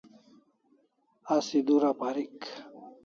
Asi 1.35 1.57
dura 1.67 1.91
parik 1.99 2.35